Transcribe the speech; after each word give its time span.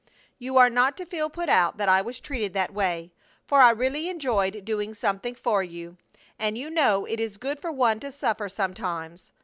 You 0.39 0.57
are 0.57 0.71
not 0.71 0.97
to 0.97 1.05
feel 1.05 1.29
put 1.29 1.47
out 1.47 1.77
that 1.77 1.87
I 1.87 2.01
was 2.01 2.19
treated 2.19 2.53
that 2.55 2.73
way, 2.73 3.13
for 3.45 3.61
I 3.61 3.69
really 3.69 4.09
enjoyed 4.09 4.65
doing 4.65 4.95
something 4.95 5.35
for 5.35 5.61
you; 5.61 5.95
and 6.39 6.57
you 6.57 6.71
know 6.71 7.05
it 7.05 7.19
is 7.19 7.37
good 7.37 7.61
for 7.61 7.71
one 7.71 7.99
to 7.99 8.11
suffer 8.11 8.49
sometimes. 8.49 9.31